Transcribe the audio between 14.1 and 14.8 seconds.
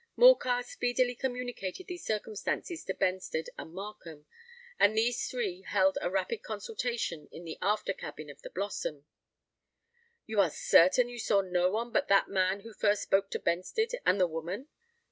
the woman?"